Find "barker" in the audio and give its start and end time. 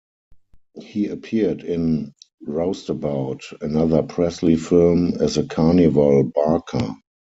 6.23-6.95